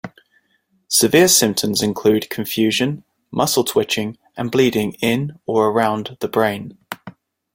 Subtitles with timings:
[0.87, 6.75] Severe symptoms include confusion, muscle twitching, and bleeding in or around the brain.